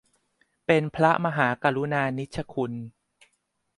[0.65, 2.73] เป็นพระมหากรุณานิชคุณ